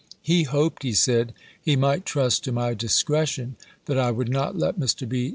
[0.23, 1.31] He hoped, he said,
[1.63, 3.55] he might trust to my discretion,
[3.85, 5.07] that I would not let Mr.
[5.07, 5.29] B.